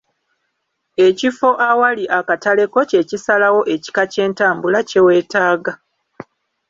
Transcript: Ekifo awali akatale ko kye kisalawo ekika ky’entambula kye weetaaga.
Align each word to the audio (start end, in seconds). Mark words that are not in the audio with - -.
Ekifo 1.07 1.49
awali 1.69 2.03
akatale 2.19 2.63
ko 2.73 2.79
kye 2.89 3.01
kisalawo 3.09 3.61
ekika 3.75 4.03
ky’entambula 4.11 4.79
kye 4.89 5.01
weetaaga. 5.05 5.73